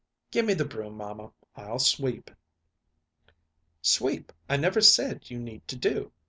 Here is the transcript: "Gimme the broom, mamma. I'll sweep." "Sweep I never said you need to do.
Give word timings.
"Gimme 0.31 0.55
the 0.55 0.65
broom, 0.65 0.95
mamma. 0.97 1.31
I'll 1.55 1.77
sweep." 1.77 2.31
"Sweep 3.83 4.31
I 4.49 4.57
never 4.57 4.81
said 4.81 5.29
you 5.29 5.37
need 5.39 5.67
to 5.67 5.75
do. 5.75 6.11